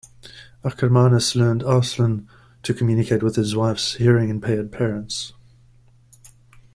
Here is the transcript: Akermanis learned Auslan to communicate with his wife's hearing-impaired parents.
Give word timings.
Akermanis 0.63 1.35
learned 1.35 1.61
Auslan 1.61 2.25
to 2.63 2.73
communicate 2.73 3.21
with 3.21 3.35
his 3.35 3.55
wife's 3.55 3.93
hearing-impaired 3.97 4.71
parents. 4.71 5.33